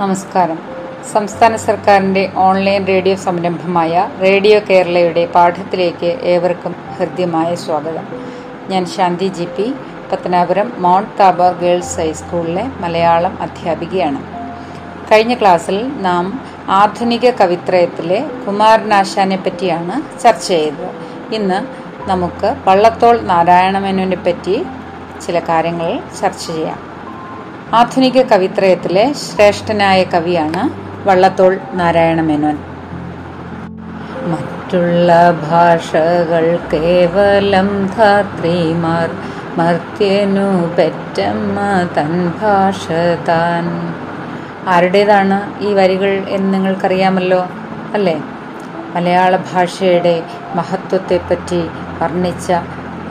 [0.00, 0.58] നമസ്കാരം.
[1.12, 8.06] സംസ്ഥാന സർക്കാരിന്റെ ഓൺലൈൻ റേഡിയോ സംരംഭമായ റേഡിയോ കേരളയുടെ പാഠത്തിലേക്ക് ഏവർക്കും ഹൃദ്യമായ സ്വാഗതം.
[8.70, 9.74] ഞാൻ Shanthi G P
[10.12, 14.22] Pathanapuram Mount Tabor Girls ഹൈസ്കൂളിലെ മലയാളം അധ്യാപികയാണ്.
[15.12, 20.90] കഴിഞ്ഞ ക്ലാസ്സിൽ നാം ആധുനിക കവിത്രയത്തിലെ കുമാരനാശാനെ പറ്റിയാണ് ചർച്ച ചെയ്തത്.
[21.34, 21.60] ഇന്ന്
[22.10, 24.66] നമുക്ക് വള്ളത്തോൾ നാരായണമേനുവിനെ പറ്റി
[25.26, 26.89] ചില കാര്യങ്ങൾ ചർച്ച ചെയ്യാം.
[27.72, 30.62] ആധുനിക കവിത്രയത്തിലെ ശ്രേഷ്ഠനായ കവിയാണ്
[31.08, 32.56] വള്ളത്തോൾ നാരായണ മേനോൻ.
[34.30, 39.10] മറ്റുള്ള ഭാഷകൾ കേവലം ധാത്രിമാർ
[39.58, 41.56] മർത്യനു പെറ്റമ്മ
[41.96, 42.88] തൻ ഭാഷ
[43.28, 43.66] താൻ.
[44.66, 47.46] ആരുടേതാണ് ഈ വരികൾ എന്ന് നിങ്ങൾക്കറിയാമല്ലോ
[47.94, 48.22] അല്ലേ?
[48.94, 50.22] മലയാള ഭാഷയുടെ
[50.54, 51.68] മഹത്വത്തെപ്പറ്റി
[52.02, 52.52] വർണിച്ച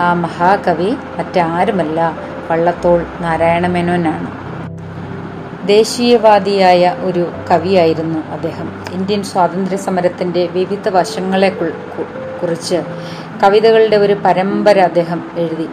[0.01, 2.13] ആ മഹാകവി മറ്റാരുമല്ല
[2.51, 4.48] വള്ളത്തോൾ നാരായണമേനോനാണ്
[5.73, 8.67] ദേശീയവാദിയായ ഒരു കവിയായിരുന്നു അദ്ദേഹം.
[8.91, 11.49] ഇന്ത്യൻ സ്വാതന്ത്ര്യ സമരത്തിന്റെ വിവിധ വശങ്ങളെ
[12.41, 12.79] കുറിച്ച്
[13.43, 15.67] കവിതകളുടെ ഒരു പരമ്പര അദ്ദേഹം എഴുതി.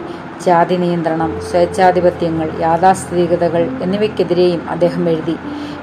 [0.45, 5.35] ജാതി നിയന്ത്രണം സ്വേച്ഛാധിപത്യങ്ങൾ യാഥാസ്ഥിതികതകൾ എന്നിവയ്ക്കെതിരെയും അദ്ദേഹം എഴുതി.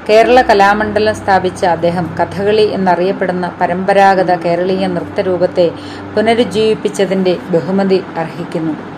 [0.08, 5.66] കേരള കലാമണ്ഡലം സ്ഥാപിച്ച അദ്ദേഹം കഥകളി എന്നറിയപ്പെടുന്ന പരമ്പരാഗത കേരളീയ നൃത്തരൂപത്തെ
[6.16, 8.93] പുനരുജ്ജീവിപ്പിച്ചതിന്റെ ബഹുമതി അർഹിക്കുന്നു.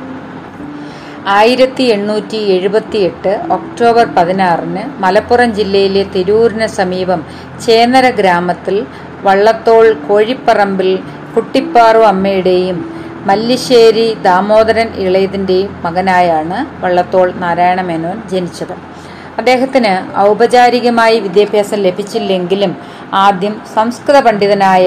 [1.35, 7.21] ആയിരത്തി എണ്ണൂറ്റി എഴുപത്തി എട്ട് ഒക്ടോബർ പതിനാറിന് മലപ്പുറം ജില്ലയിലെ തിരൂരിന് സമീപം
[7.65, 8.77] ചേന്നര ഗ്രാമത്തിൽ
[9.25, 10.91] വള്ളത്തോൾ കോഴിപ്പറമ്പിൽ
[11.35, 12.79] കുട്ടിപ്പാറു അമ്മയുടെയും
[13.27, 18.77] മല്ലിശ്ശേരി ദാമോദരൻ ഇളയതിന്റെയും മകനായാണ് വള്ളത്തോൾ നാരായണ മേനോൻ ജനിച്ചത്.
[19.39, 22.73] അദ്ദേഹത്തിന് ഔപചാരികമായി വിദ്യാഭ്യാസം ലഭിച്ചില്ലെങ്കിലും
[23.25, 24.87] ആദ്യം സംസ്കൃത പണ്ഡിതനായ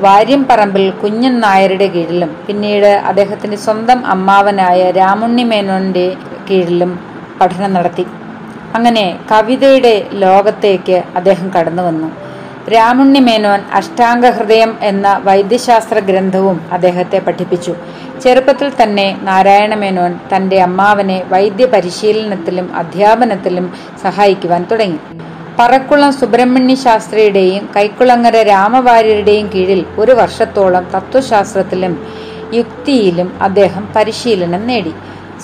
[0.00, 6.06] വാര്യംപറമ്പിൽ കുഞ്ഞൻ നായരുടെ കീഴിലും പിന്നീട് അദ്ദേഹത്തിന്റെ സ്വന്തം അമ്മാവനായ രാമുണ്ണി മേനോന്റെ
[6.50, 6.92] കീഴിലും
[7.40, 8.06] പഠനം നടത്തി.
[8.74, 12.08] അങ്ങനെ കവിതയുടെ ലോകത്തേക്ക് അദ്ദേഹം കടന്നു വന്നു
[12.74, 17.74] രാമുണ്ണി മേനോൻ അഷ്ടാംഗ ഹൃദയം എന്ന വൈദ്യശാസ്ത്ര ഗ്രന്ഥവും അദ്ദേഹത്തെ പഠിപ്പിച്ചു.
[18.22, 24.98] ചെറുപ്പത്തിൽ തന്നെ നാരായണ മേനോൻ തന്റെ അമ്മാവനെ വൈദ്യ പരിശീലനത്തിലും അധ്യാപനത്തിലും സഹായിക്കുവാൻ തുടങ്ങി.
[25.58, 31.92] പറക്കുളം സുബ്രഹ്മണ്യ ശാസ്ത്രിയുടെയും കൈക്കുളങ്ങര രാമവാര്യരുടെയും കീഴിൽ ഒരു വർഷത്തോളം തത്വശാസ്ത്രത്തിലും
[32.58, 34.92] യുക്തിയിലും അദ്ദേഹം പരിശീലനം നേടി.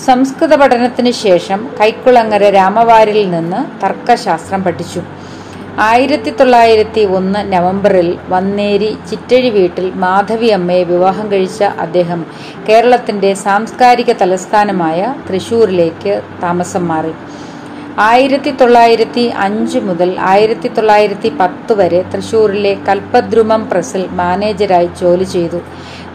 [0.05, 5.01] സംസ്കൃത പഠനത്തിന് ശേഷം കൈക്കുളങ്ങര രാമവാരിൽ നിന്ന് തർക്കശാസ്ത്രം പഠിച്ചു.
[5.89, 12.19] ആയിരത്തി തൊള്ളായിരത്തി ഒന്ന് നവംബറിൽ വന്നേരി ചിറ്റഴി വീട്ടിൽ മാധവി അമ്മയെ വിവാഹം കഴിച്ച അദ്ദേഹം
[12.69, 17.13] കേരളത്തിന്റെ സാംസ്കാരിക തലസ്ഥാനമായ തൃശൂരിലേക്ക് താമസം മാറി.
[17.99, 25.61] ആയിരത്തി തൊള്ളായിരത്തി അഞ്ച് മുതൽ ആയിരത്തി തൊള്ളായിരത്തി പത്ത് വരെ തൃശൂരിലെ കൽപ്പദ്രുമം പ്രസിൽ മാനേജരായി ജോലി ചെയ്തു.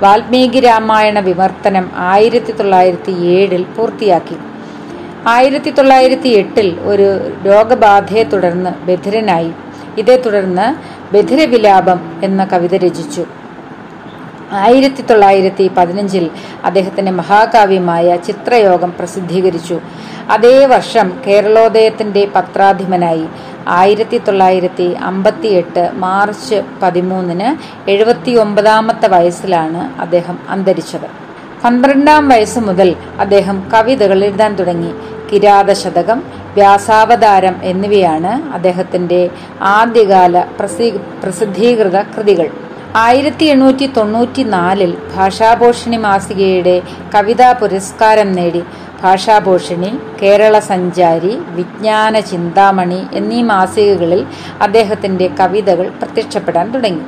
[0.00, 4.36] വാൽമീകി രാമായണ വിവർത്തനം ആയിരത്തി തൊള്ളായിരത്തി ഏഴിൽ പൂർത്തിയാക്കി.
[5.26, 9.52] ആയിരത്തി തൊള്ളായിരത്തി എട്ടിൽ ഒരു രോഗബാധയെ തുടർന്ന് ബധിരനായി.
[9.98, 10.66] ഇതേ തുടർന്ന്
[11.14, 13.26] ബധിരവിലാപം എന്ന കവിത രചിച്ചു.
[14.52, 16.30] ആയിരത്തി തൊള്ളായിരത്തി പതിനഞ്ചിൽ
[16.64, 19.80] അദ്ദേഹത്തിന്റെ മഹാകാവ്യമായ ചിത്രയോഗം പ്രസിദ്ധീകരിച്ചു.
[20.30, 23.26] അതേ വർഷം കേരളോദയത്തിന്റെ പത്രാധിപനായി
[23.68, 27.48] ആയിരത്തി തൊള്ളായിരത്തി അമ്പത്തി എട്ട് മാർച്ച് പതിമൂന്നിന്
[27.90, 31.08] എഴുപത്തി ഒമ്പതാമത്തെ വയസ്സിലാണ് അദ്ദേഹം അന്തരിച്ചത്.
[31.64, 34.92] പന്ത്രണ്ടാം വയസ്സ് മുതൽ അദ്ദേഹം കവിതകൾ എഴുതാൻ തുടങ്ങി.
[35.32, 36.22] കിരാതശതകം
[36.54, 40.44] വ്യാസാവതാരം എന്നിവയാണ് അദ്ദേഹത്തിന്റെ ആദ്യകാല
[41.22, 42.48] പ്രസിദ്ധീകൃത കൃതികൾ.
[42.96, 46.82] ആയിരത്തി എണ്ണൂറ്റി തൊണ്ണൂറ്റി നാലിൽ ഭാഷാഭൂഷണി മാസികയുടെ
[47.14, 48.62] കവിതാ പുരസ്കാരം നേടി.
[49.02, 54.26] ഭാഷാഭൂഷണി കേരള സഞ്ചാരി വിജ്ഞാന ചിന്താമണി എന്നീ മാസികകളിൽ
[54.62, 57.00] അദ്ദേഹത്തിന്റെ കവിതകൾ പ്രത്യക്ഷപ്പെടാൻ തുടങ്ങി.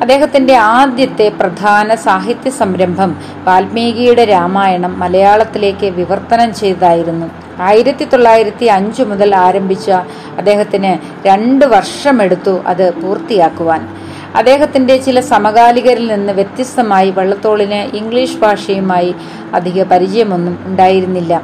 [0.00, 7.26] അദ്ദേഹത്തിന്റെ ആദ്യത്തെ പ്രധാന സാഹിത്യ സംരംഭം വാൽമീകിയുടെ രാമായണം മലയാളത്തിലേക്ക് വിവർത്തനം ചെയ്തതായിരുന്നു.
[7.60, 9.90] ആയിരത്തി തൊള്ളായിരത്തി അഞ്ചു മുതൽ ആരംഭിച്ച
[10.38, 13.95] അദ്ദേഹത്തിന് രണ്ട് വർഷമെടുത്തു അത് പൂർത്തിയാക്കുവാൻ.
[14.36, 19.14] അദ്ദേഹത്തിന്റെ ചില സമകാലികരിൽ നിന്ന് വ്യത്യസ്തമായി വള്ളത്തോളിന് ഇംഗ്ലീഷ് ഭാഷയുമായി
[19.54, 21.42] അധിക പരിചയമൊന്നും ഉണ്ടായിരുന്നില്ല.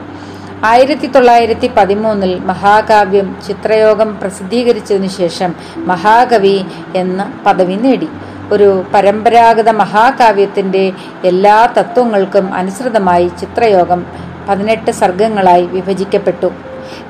[0.64, 6.64] ആയിരത്തി തൊള്ളായിരത്തി പതിമൂന്നിൽ മഹാകാവ്യം ചിത്രയോഗം പ്രസിദ്ധീകരിച്ചതിനു ശേഷം മഹാകവി
[6.96, 8.08] എന്ന പദവി നേടി.
[8.52, 10.92] ഒരു പരമ്പരാഗത മഹാകാവ്യത്തിന്റെ
[11.24, 14.06] എല്ലാ തത്വങ്ങൾക്കും അനുസൃതമായി ചിത്രയോഗം
[14.48, 16.50] പതിനെട്ട് സർഗങ്ങളായി വിഭജിക്കപ്പെട്ടു.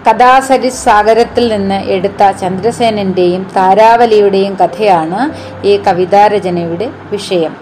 [0.07, 5.21] കഥാസരിസ് സാഗരത്തിൽ നിന്ന് എടുത്ത ചന്ദ്രസേനന്റെയും താരാവലിയുടെയും കഥയാണ്
[5.67, 7.55] ഈ കവിതാരചനയുടെ വിഷയം.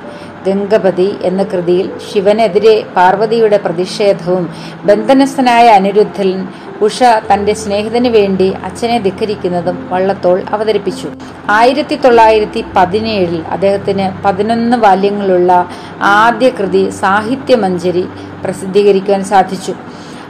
[0.47, 4.45] ഗംഗപതി എന്ന കൃതിയിൽ ശിവനെതിരെ പാർവതിയുടെ പ്രതിഷേധവും
[4.85, 6.49] ബന്ധനസ്ഥനായ അനിരുദ്ധൻ
[6.87, 6.99] ഉഷ
[7.31, 11.09] തന്റെ സ്നേഹിതന് വേണ്ടി അച്ഛനെ ധിക്കരിക്കുന്നതും വള്ളത്തോൾ അവതരിപ്പിച്ചു.
[11.51, 15.53] ആയിരത്തി തൊള്ളായിരത്തി പതിനേഴിൽ അദ്ദേഹത്തിന് പതിനൊന്ന് വാല്യങ്ങളുള്ള
[16.01, 18.05] ആദ്യ കൃതി സാഹിത്യമഞ്ജരി
[18.45, 19.75] പ്രസിദ്ധീകരിക്കുവാൻ സാധിച്ചു.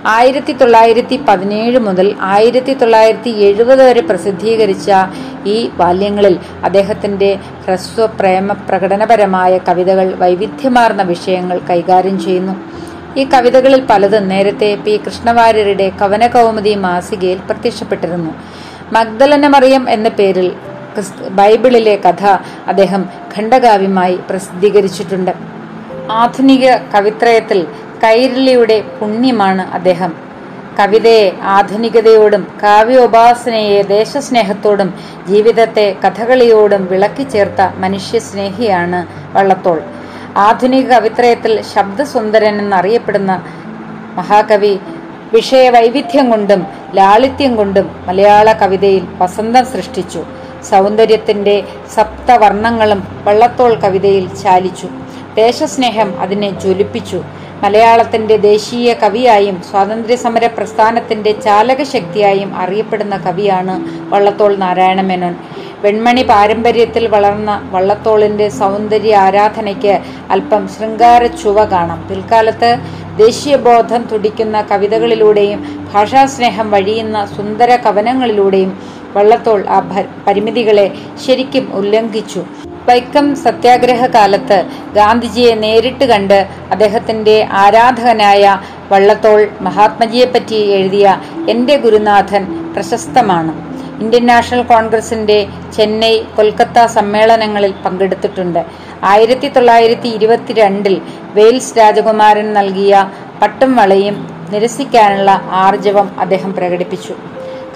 [0.06, 4.90] ആയിരത്തി തൊള്ളായിരത്തി പതിനേഴ് മുതൽ ആയിരത്തി തൊള്ളായിരത്തി എഴുപത് വരെ പ്രസിദ്ധീകരിച്ച
[5.46, 12.56] ഈ ബാല്യങ്ങളിൽ അദ്ദേഹത്തിന്റെ ഹ്രസ്വ പ്രേമ പ്രകടനപരമായ കവിതകൾ വൈവിധ്യമാർന്ന വിഷയങ്ങൾ കൈകാര്യം ചെയ്യുന്നു.
[13.16, 15.00] ഈ കവിതകളിൽ പലതും നേരത്തെ പി.
[15.06, 18.30] കൃഷ്ണവാര്യരുടെ കവനകൗമുദി മാസികയിൽ പ്രത്യക്ഷപ്പെട്ടിരുന്നു.
[18.92, 20.52] മഗ്ദലന മറിയം എന്ന പേരിൽ
[21.30, 22.24] ബൈബിളിലെ കഥ
[22.68, 25.30] അദ്ദേഹം ഖണ്ഡകാവ്യമായി പ്രസിദ്ധീകരിച്ചിട്ടുണ്ട്.
[26.10, 27.66] ആധുനിക കവിത്രയത്തിൽ
[28.04, 30.12] കൈരളിയുടെ പുണ്യമാണ് അദ്ദേഹം.
[30.78, 34.94] കവിതയെ ആധുനികതയോടും കാവ്യോപാസനയെ ദേശസ്നേഹത്തോടും
[35.28, 39.00] ജീവിതത്തെ കഥകളിയോടും വിളക്കി ചേർത്ത മനുഷ്യസ്നേഹിയാണ്
[39.36, 39.82] വള്ളത്തോൾ.
[40.36, 43.32] ആധുനിക കവിത്രയത്തിൽ ശബ്ദസുന്ദരൻ എന്നറിയപ്പെടുന്ന
[44.14, 44.78] മഹാകവി
[45.32, 50.22] വിഷയവൈവിധ്യം കൊണ്ടും ലാളിത്യം കൊണ്ടും മലയാള കവിതയിൽ വസന്തം സൃഷ്ടിച്ചു.
[50.70, 51.62] സൗന്ദര്യത്തിന്റെ
[51.94, 54.88] സപ്തവർണങ്ങളും വള്ളത്തോൾ കവിതയിൽ ചാലിച്ചു.
[55.34, 57.20] ദേശസ്നേഹം അതിനെ ജ്വലിപ്പിച്ചു.
[57.62, 63.74] മലയാളത്തിന്റെ ദേശീയ കവിയായും സ്വാതന്ത്ര്യസമര പ്രസ്ഥാനത്തിന്റെ ചാലകശക്തിയായും അറിയപ്പെടുന്ന കവിയാണ്
[64.12, 65.34] വള്ളത്തോൾ നാരായണ മേനോൻ.
[65.82, 69.94] വെൺമണി പാരമ്പര്യത്തിൽ വളർന്ന വള്ളത്തോളിന്റെ സൗന്ദര്യ ആരാധനയ്ക്ക്
[70.30, 72.00] അല്പം ശൃംഗാര ചുവ കാണാം.
[72.08, 72.70] പിൽക്കാലത്ത്
[73.22, 75.60] ദേശീയബോധം തുടിക്കുന്ന കവിതകളിലൂടെയും
[75.92, 78.72] ഭാഷാസ്നേഹം വഴിയുന്ന സുന്ദര കവനങ്ങളിലൂടെയും
[79.16, 79.78] വള്ളത്തോൾ ആ
[80.26, 80.86] പരിമിതികളെ
[81.26, 82.42] ശരിക്കും ഉല്ലംഘിച്ചു.
[82.88, 84.58] വൈക്കം സത്യാഗ്രഹ കാലത്ത്
[84.94, 86.38] ഗാന്ധിജിയെ നേരിട്ട് കണ്ട്
[86.70, 88.60] അദ്ദേഹത്തിന്റെ ആരാധകനായ
[88.92, 91.06] വള്ളത്തോൾ മഹാത്മജിയെപ്പറ്റി എഴുതിയ
[91.48, 92.44] എന്റെ ഗുരുനാഥൻ
[92.74, 93.52] പ്രശസ്തമാണ്.
[94.02, 95.38] ഇന്ത്യൻ നാഷണൽ കോൺഗ്രസിന്റെ
[95.76, 98.64] ചെന്നൈ കൊൽക്കത്ത സമ്മേളനങ്ങളിൽ പങ്കെടുത്തിട്ടുണ്ട്.
[99.04, 101.00] ആയിരത്തി തൊള്ളായിരത്തി ഇരുപത്തിരണ്ടിൽ
[101.34, 102.94] വെയിൽസ് രാജകുമാരൻ നൽകിയ
[103.42, 104.16] പട്ടും വളയും
[104.52, 105.30] നിരസിക്കാനുള്ള
[105.64, 107.14] ആർജവം അദ്ദേഹം പ്രകടിപ്പിച്ചു.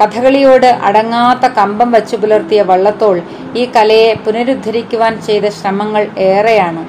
[0.00, 3.16] കഥകളിയോട് അടങ്ങാത്ത കമ്പം വച്ചു പുലർത്തിയ വള്ളത്തോൾ
[3.56, 6.82] ഈ കലയെ പുനരുദ്ധരിക്കുവാൻ ചെയ്ത ശ്രമങ്ങൾ ഏറെയാണ്.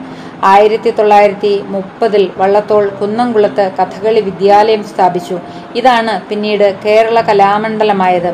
[0.43, 5.37] ആയിരത്തി തൊള്ളായിരത്തി മുപ്പതിൽ വള്ളത്തോൾ കുന്നംകുളത്ത് കഥകളി വിദ്യാലയം സ്ഥാപിച്ചു.
[5.75, 8.31] ഇതാണ് പിന്നീട് കേരള കലാമണ്ഡലമായത്.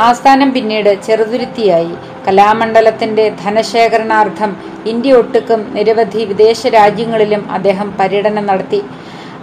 [0.00, 1.94] ആസ്ഥാനം പിന്നീട് ചെറുതുരുത്തിയായി.
[2.28, 4.56] കലാമണ്ഡലത്തിന്റെ ധനശേഖരണാർത്ഥം
[4.86, 8.82] ഇന്ത്യ ഒട്ടുക്കും നിരവധി വിദേശ രാജ്യങ്ങളിലും അദ്ദേഹം പര്യടനം നടത്തി.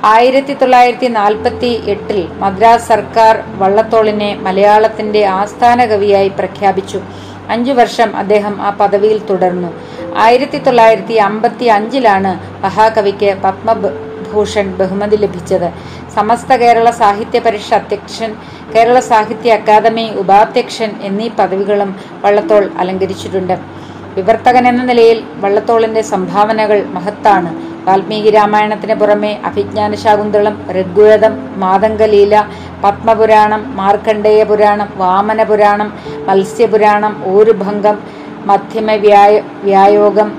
[0.06, 7.00] ആയിരത്തി തൊള്ളായിരത്തി നാൽപ്പത്തി എട്ടിൽ മദ്രാസ് സർക്കാർ വള്ളത്തോളിനെ മലയാളത്തിന്റെ ആസ്ഥാന കവിയായി പ്രഖ്യാപിച്ചു.
[7.50, 9.70] അഞ്ചു വർഷം അദ്ദേഹം ആ പദവിയിൽ തുടർന്നു.
[10.18, 15.68] ആയിരത്തി തൊള്ളായിരത്തി അമ്പത്തി അഞ്ചിലാണ് മഹാകവിക്ക് പത്മഭൂഷൺ ബഹുമതി ലഭിച്ചത്.
[16.16, 18.36] സമസ്ത കേരള സാഹിത്യ പരിഷ അധ്യക്ഷൻ
[18.76, 21.96] കേരള സാഹിത്യ അക്കാദമി ഉപാധ്യക്ഷൻ എന്നീ പദവികളും
[22.26, 23.58] വള്ളത്തോൾ അലങ്കരിച്ചിട്ടുണ്ട്.
[24.18, 27.73] വിവർത്തകൻ എന്ന നിലയിൽ വള്ളത്തോളിന്റെ സംഭാവനകൾ മഹത്താണ്.
[27.85, 32.35] വാൽമീകി രാമായണത്തിന് പുറമെ അഭിജ്ഞാന ശാകുന്തളം ഋഗ്വേദം മാതംഗലീല
[32.83, 35.89] പത്മപുരാണം മാർക്കണ്ഡേയ പുരാണം വാമന പുരാണം
[36.27, 37.97] മത്സ്യപുരാണം ഊരുഭംഗം
[38.45, 39.33] മധ്യമ വ്യായ
[39.63, 40.30] വ്യായോഗം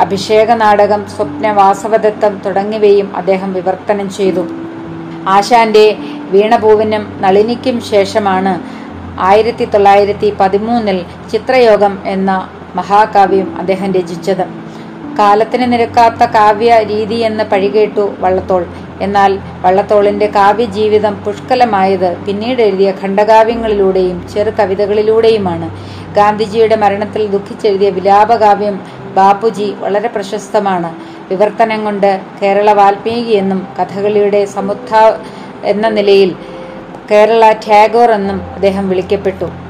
[0.00, 4.44] അഭിഷേക നാടകം സ്വപ്ന വാസവദത്തം തുടങ്ങിയവയും അദ്ദേഹം വിവർത്തനം ചെയ്തു.
[5.28, 5.86] ആശാന്റെ
[6.30, 8.54] വീണപൂവിനും നളിനിക്കും ശേഷമാണ്
[9.28, 10.98] ആയിരത്തി തൊള്ളായിരത്തി പതിമൂന്നിൽ
[11.32, 12.30] ചിത്രയോഗം എന്ന
[12.74, 14.44] മഹാകാവ്യം അദ്ദേഹം രചിച്ചത്.
[15.20, 18.66] കാലത്തിന് നിരക്കാത്ത കാവ്യ രീതി എന്ന് പഴികേട്ടു വള്ളത്തോൾ.
[19.00, 25.68] എന്നാൽ വള്ളത്തോളിന്റെ കാവ്യജീവിതം പുഷ്കലമായത് പിന്നീട് എഴുതിയ ഖണ്ഡകാവ്യങ്ങളിലൂടെയും ചെറു കവിതകളിലൂടെയുമാണ്.
[26.14, 28.76] ഗാന്ധിജിയുടെ മരണത്തിൽ ദുഃഖിച്ചെഴുതിയ വിലാപകാവ്യം
[29.16, 30.90] ബാപ്പുജി വളരെ പ്രശസ്തമാണ്.
[31.30, 35.02] വിവർത്തനം കൊണ്ട് കേരള വാൽമീകി എന്നും കഥകളിയുടെ സമുദ്ധാ
[35.64, 36.30] എന്ന നിലയിൽ
[37.10, 39.69] കേരള ടാഗോർ എന്നും അദ്ദേഹം വിളിക്കപ്പെട്ടു.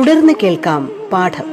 [0.00, 1.46] തുടർന്ന് കേൾക്കാം പാഠം.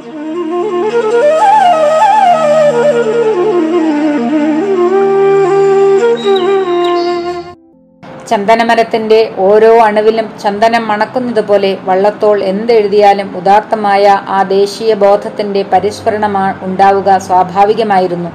[8.28, 18.30] ചന്ദനമരത്തിന്റെ ഓരോ അണുവിലും ചന്ദനം മണക്കുന്നത് പോലെ വള്ളത്തോൾ എന്തെഴുതിയാലും ഉദാത്തമായ ആ ദേശീയ ബോധത്തിന്റെ പരിസ്മരണമാണ് ഉണ്ടാവുക സ്വാഭാവികമായിരുന്നു.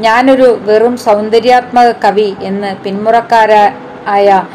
[0.00, 4.46] ഞാനൊരു വെറും സൗന്ദര്യാത്മക കവി എന്ന് പിന്മുറക്കാരായ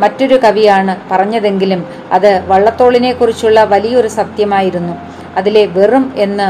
[0.00, 1.80] മറ്റൊരു കവിയാണ് പറഞ്ഞതെങ്കിലും
[2.16, 4.94] അത് വള്ളത്തോളിനെ കുറിച്ചുള്ള വലിയൊരു സത്യമായിരുന്നു.
[5.38, 6.48] അതിലെ വെറും എന്ന്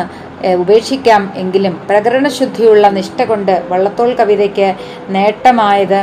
[0.62, 4.68] ഉപേക്ഷിക്കാം എങ്കിലും പ്രകരണശുദ്ധിയുള്ള നിഷ്ഠ കൊണ്ട് വള്ളത്തോൾ കവിതയ്ക്ക്
[5.16, 6.00] നേട്ടമായത്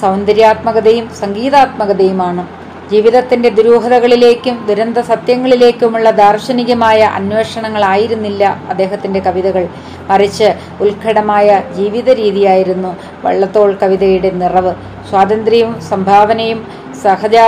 [0.00, 2.44] സൗന്ദര്യാത്മകതയും സംഗീതാത്മകതയുമാണ്.
[2.92, 9.64] ജീവിതത്തിന്റെ ദുരൂഹതകളിലേക്കും ദുരന്ത സത്യങ്ങളിലേക്കുമുള്ള ദാർശനികമായ അന്വേഷണങ്ങളായിരുന്നില്ല അദ്ദേഹത്തിന്റെ കവിതകൾ.
[10.10, 10.48] മറിച്ച്
[10.80, 14.72] ഉത്കടമായ ജീവിത രീതിയായിരുന്നു വള്ളത്തോൾ കവിതയുടെ നിറവ്.
[15.10, 16.60] സ്വാതന്ത്ര്യവും സംഭാവനയും
[17.02, 17.46] സഹജാ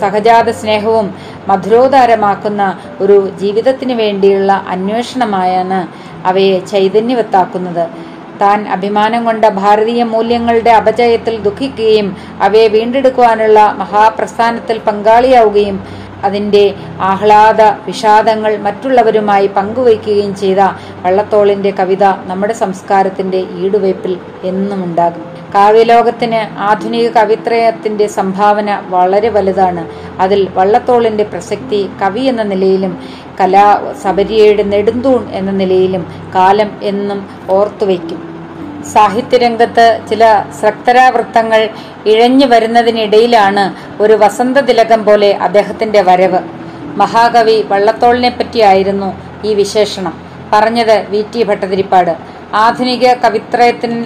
[0.00, 1.14] സഹജാത സ്നേഹവും
[1.48, 2.62] മധുരോദാരമാക്കുന്ന
[3.00, 5.80] ഒരു ജീവിതത്തിന് വേണ്ടിയുള്ള അന്വേഷണമായാണ്
[6.26, 7.84] അവയെ ചൈതന്യവത്താക്കുന്നത്.
[8.40, 12.08] താൻ അഭിമാനം കൊണ്ട ഭാരതീയ മൂല്യങ്ങളുടെ അപജയത്തിൽ ദുഃഖിക്കുകയും
[12.40, 15.78] അവയെ വീണ്ടെടുക്കുവാനുള്ള മഹാപ്രസ്ഥാനത്തിൽ പങ്കാളിയാവുകയും
[16.24, 20.58] അതിന്റെ ആഹ്ലാദ വിഷാദങ്ങൾ മറ്റുള്ളവരുമായി പങ്കുവയ്ക്കുകയും ചെയ്ത
[21.02, 25.36] വള്ളത്തോളിന്റെ കവിത നമ്മുടെ സംസ്കാരത്തിന്റെ ഈടുവയ്പിൽ എന്നും ഉണ്ടാകും.
[25.54, 29.88] കാവ്യലോകത്തിന് ആധുനിക കവിത്രയത്തിന്റെ സംഭാവന വളരെ വലുതാണ്.
[30.20, 32.98] അതിൽ വള്ളത്തോളിന്റെ പ്രസക്തി കവി എന്ന നിലയിലും
[33.40, 38.35] കലാ സബരിയയുടെ നെടുന്തൂൺ എന്ന നിലയിലും കാലം എന്നും ഓർത്തുവയ്ക്കും.
[38.92, 41.68] സാഹിത്യരംഗത്ത് ചില സക്തരാവൃത്തങ്ങൾ
[42.06, 43.64] ഇഴഞ്ഞു വരുന്നതിനിടയിലാണ്
[44.02, 46.38] ഒരു വസന്തതിലകം പോലെ അദ്ദേഹത്തിന്റെ വരവ്.
[46.96, 49.08] മഹാകവി വള്ളത്തോളിനെ പറ്റിയായിരുന്നു
[49.44, 50.14] ഈ വിശേഷണം.
[50.52, 51.24] പറഞ്ഞത് വി.
[51.34, 51.42] ടി.
[51.42, 52.16] ഭട്ടതിരിപ്പാട്.
[52.54, 54.04] ആധുനിക കവിത്രയത്തിന്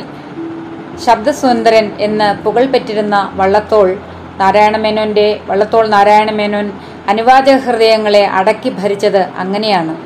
[1.06, 3.96] ശബ്ദസുന്ദരൻ എന്ന് പുകൾ പെറ്റിരുന്ന വള്ളത്തോൾ
[4.38, 6.72] നാരായണമേനോന്റെ വള്ളത്തോൾ നാരായണമേനോൻ
[7.08, 9.96] അനുവാചക ഹൃദയങ്ങളെ അടക്കി ഭരിച്ചത് അങ്ങനെയാണ്.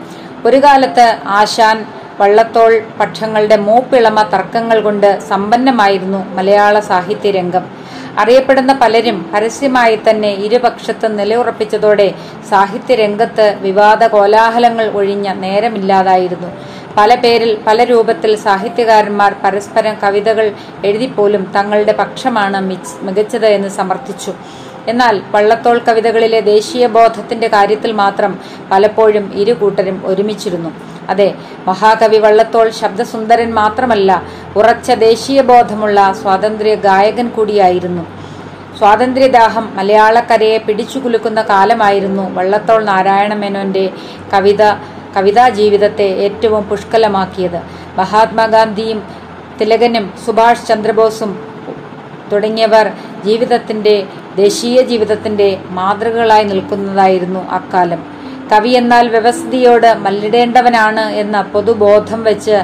[0.47, 1.87] ഒരു കാലത്ത് ആശാൻ
[2.21, 7.64] വള്ളത്തോൾ പക്ഷങ്ങളുടെ മൂപ്പിളമ തർക്കങ്ങൾ കൊണ്ട് സമ്പന്നമായിരുന്നു മലയാള സാഹിത്യരംഗം.
[8.18, 12.14] അറിയപ്പെടുന്ന പലരും പരസ്യമായി തന്നെ ഇരുപക്ഷത്തും നിലയുറപ്പിച്ചതോടെ
[12.50, 16.50] സാഹിത്യരംഗത്ത് വിവാദ കോലാഹലങ്ങൾ ഒഴിഞ്ഞ നേരമില്ലാതായിരുന്നു.
[16.97, 20.52] പല പേരിൽ പല രൂപത്തിൽ സാഹിത്യകാരന്മാർ പരസ്പരം കവിതകൾ
[20.85, 22.61] എഴുതിപ്പോലും തങ്ങളുടെ പക്ഷമാണ്
[23.06, 24.35] മികച്ചത് എന്ന് സമർത്ഥിച്ചു.
[24.88, 28.38] എന്നാൽ വള്ളത്തോൾ കവിതകളിലെ ദേശീയ ബോധത്തിന്റെ കാര്യത്തിൽ മാത്രം
[28.71, 30.71] പലപ്പോഴും ഇരു കൂട്ടരും ഒരുമിച്ചിരുന്നു.
[31.08, 31.34] അതെ
[31.68, 34.23] മഹാകവി വള്ളത്തോൾ ശബ്ദസുന്ദരൻ മാത്രമല്ല
[34.56, 38.04] ഉറച്ച ദേശീയ ബോധമുള്ള സ്വാതന്ത്ര്യ ഗായകൻ കൂടിയായിരുന്നു.
[38.78, 43.90] സ്വാതന്ത്ര്യദാഹം മലയാളക്കരയെ പിടിച്ചുകുലുക്കുന്ന കാലമായിരുന്നു വള്ളത്തോൾ നാരായണ മേനോന്റെ
[44.32, 44.62] കവിത
[45.16, 47.61] കവിതാ ജീവിതത്തെ ഏറ്റവും പുഷ്കലമാക്കിയത്.
[47.99, 49.02] മഹാത്മാഗാന്ധിയും
[49.61, 51.30] തിലകനും സുഭാഷ് ചന്ദ്രബോസും
[52.32, 52.92] തുടങ്ങിയവർ
[53.25, 54.06] ജീവിതത്തിന്റെ
[54.37, 58.13] ദേശീയ ജീവിതത്തിന്റെ മാതൃകകളായി നിൽക്കുന്നതായിരുന്നു അക്കാലം.
[58.53, 62.57] കവി എന്നാൽ വ്യവസ്ഥിതിയോട് മല്ലിടേണ്ടവനാണ് എന്ന പൊതുബോധം വെച്ച്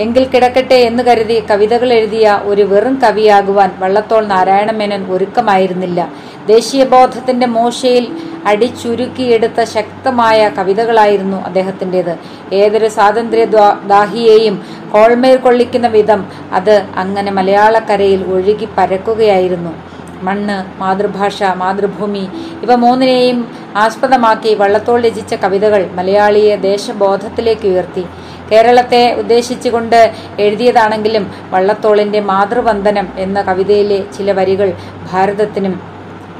[0.00, 6.08] എങ്കിൽ കിടക്കട്ടെ എന്ന് കരുതി കവിതകൾ എഴുതിയ ഒരു വെറും കവിയാകുവാൻ വള്ളത്തോൾ നാരായണമേനോൻ ഒരുക്കമായിരുന്നില്ല.
[6.46, 8.06] ദേശീയബോധത്തിന്റെ മൂശയിൽ
[8.46, 12.14] അടിച്ചുരുക്കിയെടുത്ത ശക്തമായ കവിതകളായിരുന്നു അദ്ദേഹത്തിന്റെത്.
[12.52, 13.44] ഏതൊരു സ്വാതന്ത്ര്യ
[13.92, 14.56] ദാഹിയെയും
[14.92, 16.20] കോൾമേൽ കൊള്ളിക്കുന്ന വിധം
[16.52, 19.74] അത് അങ്ങനെ മലയാളക്കരയിൽ ഒഴുകി പരക്കുകയായിരുന്നു.
[20.22, 22.28] മണ്ണ് മാതൃഭാഷ മാതൃഭൂമി
[22.62, 28.04] ഇവ മൂന്നിനെയും ആസ്പദമാക്കി വള്ളത്തോൾ രചിച്ച കവിതകൾ മലയാളിയെ ദേശബോധത്തിലേക്ക് ഉയർത്തി.
[28.52, 34.72] കേരളത്തെ ഉദ്ദേശിച്ചുകൊണ്ട് എഴുതിയതാണെങ്കിലും വള്ളത്തോളിന്റെ മാതൃവന്ദനം എന്ന കവിതയിലെ ചില വരികൾ
[35.12, 35.80] ഭാരതത്തിനും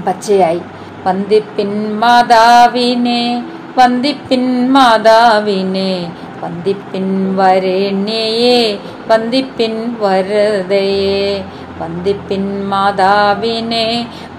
[0.07, 0.61] പച്ചയായി.
[1.07, 3.45] വന്ദിപ്പിൻ മാതാവിനെ
[3.79, 6.13] വന്ദിപ്പിൻ മാതാവിനെ
[6.45, 8.79] വന്ദിപ്പിൻ വരണ്യയെ
[9.09, 11.45] വന്ദിപ്പിൻ വരതയെ
[11.81, 13.87] വന്ദിപ്പിൻ മാതാവിനെ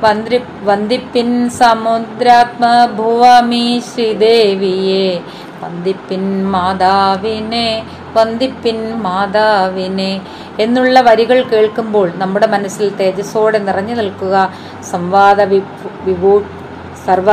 [0.03, 2.59] വന്ദ്രി വന്ദിപ്പിൻ സമുദ്രാത്മഭുവമീ
[3.89, 5.09] ശ്രീദേവിയെ
[5.63, 6.23] വന്ദിപ്പിൻ
[6.53, 7.67] മാതാവിനെ
[8.17, 10.11] വന്ദിപ്പിൻ മാതാവിനെ
[10.59, 14.35] എന്നുള്ള വരികൾ കേൾക്കുമ്പോൾ നമ്മുടെ മനസ്സിൽ തേജസ്സോടെ നിറഞ്ഞു നിൽക്കുക.
[14.91, 15.39] സംവാദ
[16.07, 16.33] വിഭൂ
[17.05, 17.29] സർവ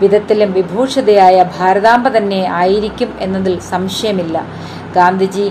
[0.00, 4.36] വിധത്തിലും വിഭൂഷിതയായ ഭാരതാംബ തന്നെ ആയിരിക്കും എന്നതിൽ സംശയമില്ല.
[4.96, 5.46] ഗാന്ധിജി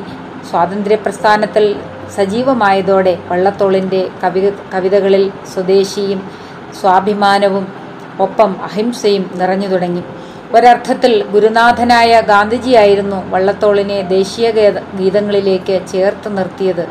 [0.49, 1.65] സ്വാതന്ത്ര്യ പ്രസ്ഥാനത്തിൽ
[2.15, 6.29] സജീവമായതോടെ വള്ളത്തോളിന്റെ കവി കവിതകളിൽ സ്വദേശിയും
[6.81, 7.67] സ്വാഭിമാനവും
[8.19, 10.03] ഒപ്പം അഹിംസയും നിറഞ്ഞു തുടങ്ങി.
[10.55, 14.51] ഒരർത്ഥത്തിൽ ഗുരുനാഥനായ ഗാന്ധിജിയായിരുന്നു വള്ളത്തോളിനെ ദേശീയ
[14.99, 16.87] ഗീതങ്ങളിലേക്ക് ചേർത്ത് നിർത്തിയത്.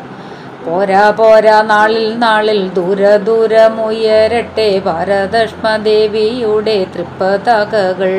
[0.65, 8.13] പോരാ പോരാ നാളിൽ നാളിൽ ദൂര ദൂരമുയരട്ടെ ഭാരതഷ്മദേവിയുടെ തൃപ്പതാകകൾ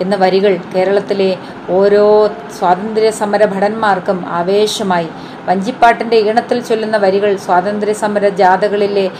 [0.00, 1.36] എന്ന വരികൾ കേരളത്തിലെ
[1.70, 5.08] ഓരോ സ്വാതന്ത്ര്യ സമര ഭടന്മാർക്കും ആവേശമായി.
[5.48, 9.10] വഞ്ചിപ്പാട്ടിന്റെ ഈണത്തിൽ ചൊല്ലുന്ന വരികൾ സ്വാതന്ത്ര്യസമര ജാഥകളിലെ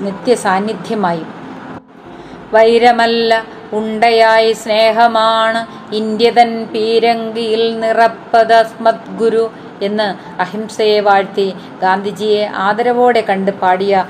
[0.00, 1.26] നിത്യ സാന്നിധ്യമായി
[2.54, 9.50] വൈരമല്ല ഉണ്ടയായി സ്നേഹമാണ് ഇന്ത്യതൻ പീരങ്കിയിൽ നിറപ്പതസ്മത് ഗുരു
[9.82, 14.06] എന്ന് അഹിംസയെ വാഴ്ത്തി ഗാന്ധിജിയെ ആദരവോടെ കണ്ട് പാടിയ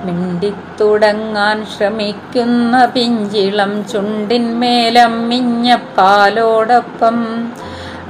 [0.06, 7.50] മിണ്ടിത്തുടങ്ങാൻ ശ്രമിക്കുന്ന പിഞ്ചിളം ചുണ്ടിന്മേലമ്മിഞ്ഞ പാലോടൊപ്പം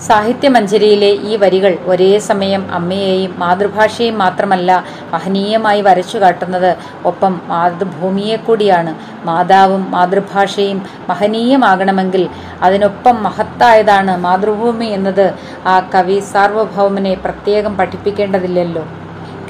[0.00, 6.76] സാഹിത്യമഞ്ജരിയിലെ ഈ വരികൾ ഒരേ സമയം അമ്മയെയും മാതൃഭാഷയും മാത്രമല്ല മഹനീയമായി വരച്ചു കാട്ടുന്നത്.
[7.04, 8.94] ഒപ്പം മാതൃഭൂമിയെ കൂടിയാണ്.
[9.26, 12.28] മാതാവും മാതൃഭാഷയും മഹനീയമാകണമെങ്കിൽ
[12.62, 15.34] അതിനൊപ്പം മഹത്തായതാണ് മാതൃഭൂമി എന്നത്.
[15.66, 18.88] ആ കവി സാർവഭൗമനെ പ്രത്യേകം പഠിപ്പിക്കേണ്ടതില്ലല്ലോ.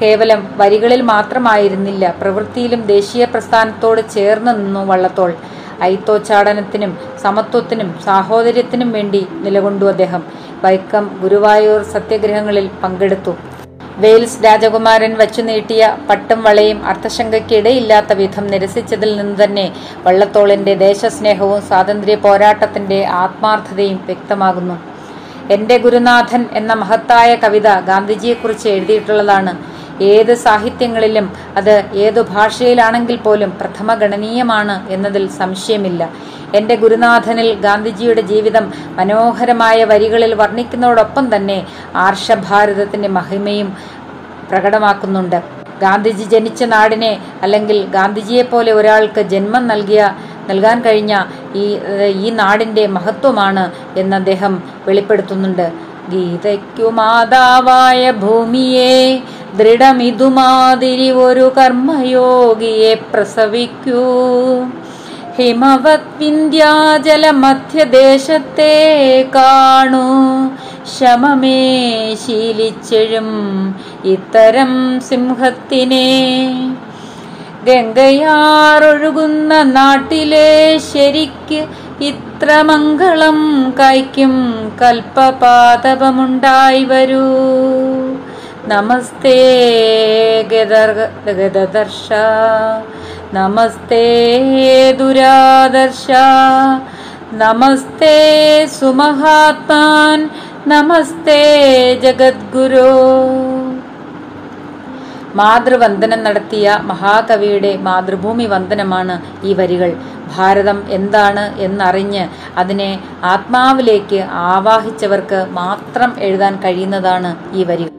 [0.01, 2.13] കേവലം വരികളിൽ മാത്രമായിരുന്നില്ല.
[2.21, 5.33] പ്രവൃത്തിയിലും ദേശീയ പ്രസ്ഥാനത്തോട് ചേർന്ന് നിന്നു വള്ളത്തോൾ.
[5.83, 6.91] ഐത്തോച്ചാടനത്തിനും
[7.23, 10.23] സമത്വത്തിനും സാഹോദര്യത്തിനും വേണ്ടി നിലകൊണ്ടു അദ്ദേഹം.
[10.63, 13.33] വൈക്കം ഗുരുവായൂർ സത്യഗ്രഹങ്ങളിൽ പങ്കെടുത്തു.
[14.03, 19.63] വെയിൽസ് രാജകുമാരൻ വച്ചു നീട്ടിയ പട്ടും വളയും അർത്ഥശങ്കയ്ക്കിടയില്ലാത്ത വിധം നിരസിച്ചതിൽ നിന്ന് തന്നെ
[20.05, 24.77] വള്ളത്തോളിന്റെ ദേശസ്നേഹവും സ്വാതന്ത്ര്യ പോരാട്ടത്തിന്റെ ആത്മാർത്ഥതയും വ്യക്തമാകുന്നു.
[25.55, 29.53] എന്റെ ഗുരുനാഥൻ എന്ന മഹത്തായ കവിത ഗാന്ധിജിയെക്കുറിച്ച് എഴുതിയിട്ടുള്ളതാണ്.
[30.01, 36.09] ഏത് സാഹിത്യങ്ങളിലും അത് ഏതു ഭാഷയിലാണെങ്കിൽ പോലും പ്രഥമ ഗണനീയമാണ് എന്നതിൽ സംശയമില്ല.
[36.55, 43.77] എന്റെ ഗുരുനാഥനിൽ ഗാന്ധിജിയുടെ ജീവിതം മനോഹരമായ വരികളിൽ വർണിക്കുന്നതോടൊപ്പം തന്നെ ആർഷഭാരതത്തിന്റെ മഹിമയും
[44.51, 45.41] പ്രകടമാക്കുന്നുണ്ട്.
[45.81, 50.15] ഗാന്ധിജി ജനിച്ച നാടിനെ അല്ലെങ്കിൽ ഗാന്ധിജിയെ പോലെ ഒരാൾക്ക് ജന്മം നൽകിയ
[50.49, 51.25] നൽകാൻ കഴിഞ്ഞ
[51.55, 55.71] ഈ ഈ നാടിന്റെ മഹത്വമാണ് എന്ന് അദ്ദേഹം വെളിപ്പെടുത്തുന്നുണ്ട്.
[56.09, 59.21] ഗീതയ്ക്കു മാതാവായ ഭൂമിയെ
[59.55, 64.05] ദൃഢമിതുമാതിരി ഒരു കർമ്മയോഗിയെ പ്രസവിക്കൂ.
[65.37, 70.49] ഹിമവത് വിന്ധ്യാജല മധ്യദേശത്തെ കാണൂ.
[70.99, 73.29] ശമമേ ശീലിച്ചെഴും
[74.05, 76.69] ഇത്തരം സിംഹത്തിനെ.
[77.63, 81.67] ഗംഗയാറൊഴുകുന്ന നാട്ടിലെ ശരിക്ക്
[82.01, 87.27] ഇത്ര മംഗളം കായ്ക്കും കൽപ്പപാതപമുണ്ടായി വരൂ.
[88.67, 89.35] നമസ്തേ
[90.51, 92.09] ഗദർശ
[93.33, 94.01] നമസ്തേ
[94.91, 96.07] ദുരാദർശ.
[97.33, 98.17] നമസ്തേ
[98.79, 100.29] സുമഹാത്മാൻ.
[100.67, 101.41] നമസ്തേ
[102.03, 102.89] ജഗദ്ഗുരു.
[105.35, 109.91] മാതൃവന്ദനം നടത്തിയ മഹാകവിയുടെ മാതൃഭൂമി വന്ദനമാണ് ഈ വരികൾ.
[110.37, 112.27] ഭാരതം എന്താണ് എന്നറിഞ്ഞ്
[112.57, 117.96] അതിനെ ആത്മാവിലേക്ക് ആവാഹിച്ചവർക്ക് മാത്രം എഴുതാൻ കഴിയുന്നതാണ് ഈ വരികൾ.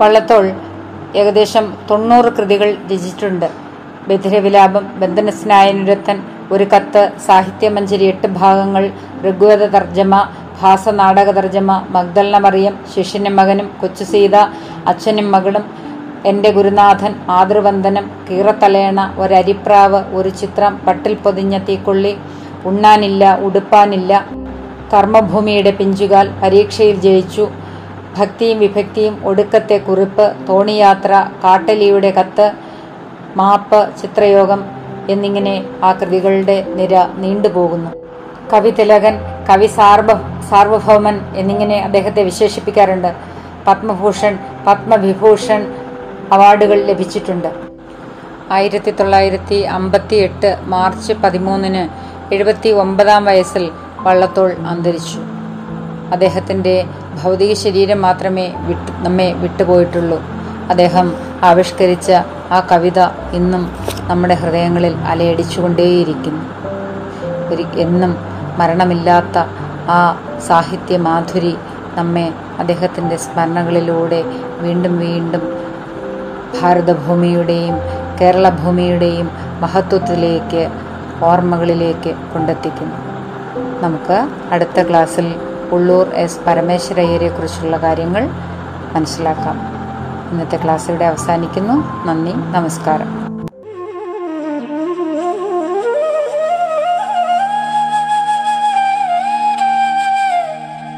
[0.00, 0.44] വള്ളത്തോൾ
[1.16, 3.48] ഏകദേശം തൊണ്ണൂറ് കൃതികൾ രചിച്ചിട്ടുണ്ട്.
[4.08, 6.16] ബധിരവിലാപം ബന്ധനസ്നായനുരത്തൻ
[6.52, 8.84] ഒരു കത്ത് സാഹിത്യമഞ്ജരി എട്ട് ഭാഗങ്ങൾ
[9.24, 10.14] ഋഗ്വേദ തർജമ
[10.60, 14.36] ഭാസനാടക തർജമ മഗ്ദലന മറിയം ശിഷ്യനും മകനും കൊച്ചു സീത
[14.86, 15.64] അച്ഛനും മകളും
[16.26, 22.12] എന്റെ ഗുരുനാഥൻ മാതൃവന്ദനം കീറത്തലയണ ഒരരിപ്രാവ് ഒരു ചിത്രം പട്ടിൽ പൊതിഞ്ഞ തീക്കൊള്ളി
[22.64, 24.12] ഉണ്ണാനില്ല ഉടുപ്പാനില്ല
[24.94, 27.44] കർമ്മഭൂമിയുടെ പിഞ്ചുകാൽ പരീക്ഷയിൽ ജയിച്ചു
[28.18, 31.12] ഭക്തിയും വിഭക്തിയും ഒടുക്കത്തെ കുറിപ്പ് തോണിയാത്ര
[31.44, 32.52] കാട്ടലിയുടെ കത്ത്
[33.36, 34.64] മാപ്പ് ചിത്രയോഗം
[35.08, 37.90] എന്നിങ്ങനെ ആ കൃതികളുടെ നിര നീണ്ടുപോകുന്നു.
[38.52, 39.14] കവി തിലകൻ
[39.50, 40.06] കവി സാർവ
[40.50, 43.14] സാർവഭൗമൻ എന്നിങ്ങനെ അദ്ദേഹത്തെ വിശേഷിപ്പിക്കാറുണ്ട്.
[43.66, 45.74] പത്മഭൂഷൺ പത്മവിഭൂഷൺ
[46.32, 47.48] അവാർഡുകൾ ലഭിച്ചിട്ടുണ്ട്.
[48.52, 51.82] ആയിരത്തി തൊള്ളായിരത്തി അമ്പത്തി എട്ട് മാർച്ച് പതിമൂന്നിന്
[52.34, 53.70] എഴുപത്തി ഒമ്പതാം വയസ്സിൽ
[54.00, 55.39] വള്ളത്തോൾ അന്തരിച്ചു.
[56.12, 56.86] അദ്ദേഹത്തിന്റെ
[57.22, 60.22] ഭൗതിക ശരീരം മാത്രമേ വിട്ട് നമ്മെ വിട്ടുപോയിട്ടുള്ളൂ.
[60.70, 62.12] അദ്ദേഹം ആവിഷ്കരിച്ച
[62.50, 63.00] ആ കവിത
[63.32, 63.72] ഇന്നും
[64.08, 66.44] നമ്മുടെ ഹൃദയങ്ങളിൽ അലയടിച്ചുകൊണ്ടേയിരിക്കുന്നു.
[67.54, 68.16] ഒരു എന്നും
[68.58, 69.38] മരണമില്ലാത്ത
[69.88, 71.56] ആ സാഹിത്യ മാധുരി
[71.94, 74.24] നമ്മെ അദ്ദേഹത്തിന്റെ സ്മരണകളിലൂടെ
[74.58, 75.42] വീണ്ടും വീണ്ടും
[76.60, 77.76] ഭാരതഭൂമിയുടെയും
[78.20, 80.68] കേരളഭൂമിയുടെയും മഹത്വത്തിലേക്ക്
[81.24, 82.96] ഓർമ്മകളിലേക്ക് കൊണ്ടെത്തിക്കുന്നു.
[83.80, 85.34] നമുക്ക് അടുത്ത ക്ലാസ്സിൽ
[85.72, 88.28] ഉള്ളൂർ എസ് പരമേശ്വരയ്യരെക്കുറിച്ചുള്ള കാര്യങ്ങൾ
[88.92, 89.80] മനസ്സിലാക്കാം.
[90.30, 92.06] ഇന്നത്തെ ക്ലാസ് ഇവിടെ അവസാനിക്കുന്നു.
[92.06, 93.30] നന്ദി നമസ്കാരം.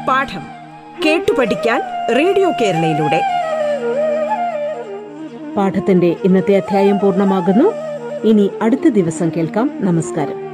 [0.07, 0.41] പാഠം
[1.05, 1.81] കേട്ടു പഠിക്കാൻ
[2.15, 3.21] റേഡിയോ കേരളയിലൂടെ.
[5.57, 7.73] പാഠത്തിന്റെ ഇന്നത്തെ അധ്യായം പൂർണമാകുന്നു.
[8.23, 9.71] ഇനി അടുത്ത ദിവസം കേൾക്കാം.
[9.81, 10.52] നമസ്കാരം.